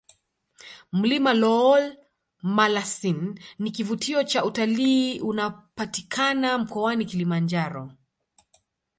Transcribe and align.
mlima 0.99 1.31
lool 1.43 1.83
malasin 2.55 3.19
ni 3.61 3.69
kivutio 3.75 4.23
cha 4.23 4.45
utalii 4.45 5.19
unapatikana 5.19 6.57
mkoani 6.57 7.05
Kilimanjaro 7.05 7.91